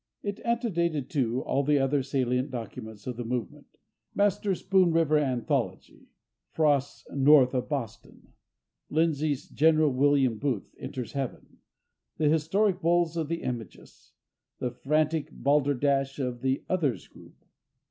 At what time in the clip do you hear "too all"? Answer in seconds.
1.11-1.61